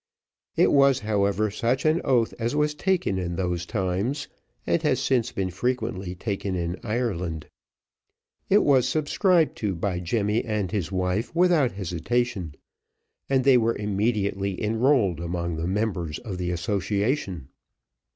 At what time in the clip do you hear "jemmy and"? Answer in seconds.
9.99-10.71